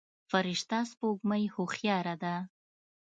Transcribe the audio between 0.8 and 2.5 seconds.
سپوږمۍ هوښياره ده.